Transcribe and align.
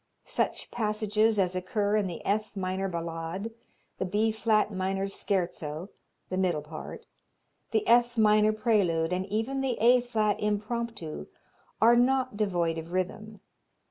Such 0.25 0.71
passages 0.71 1.37
as 1.37 1.55
occur 1.55 1.95
in 1.95 2.07
the 2.07 2.25
F 2.25 2.57
minor 2.57 2.87
Ballade, 2.89 3.51
the 3.99 4.05
B 4.05 4.31
flat 4.31 4.73
minor 4.73 5.05
Scherzo 5.05 5.89
the 6.29 6.37
middle 6.37 6.63
part 6.63 7.05
the 7.69 7.87
F 7.87 8.17
minor 8.17 8.51
Prelude, 8.51 9.13
and 9.13 9.27
even 9.27 9.61
the 9.61 9.77
A 9.79 10.01
flat 10.01 10.39
Impromptu, 10.39 11.27
are 11.79 11.95
not 11.95 12.35
devoid 12.35 12.79
of 12.79 12.91
rhythm. 12.93 13.41